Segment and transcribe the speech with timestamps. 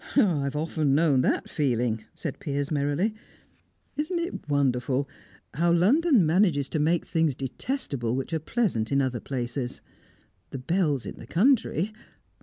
[0.15, 3.13] "I have often known that feeling," said Piers merrily.
[3.95, 5.07] "Isn't it wonderful,
[5.53, 9.81] how London manages to make things detestable which are pleasant in other places!
[10.49, 11.93] The bells in the country!